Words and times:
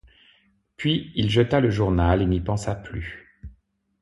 Puis 0.77 1.11
il 1.13 1.29
jeta 1.29 1.59
le 1.59 1.69
journal, 1.69 2.23
et 2.23 2.25
n'y 2.25 2.41
pensa 2.41 2.73
plus. 2.73 3.39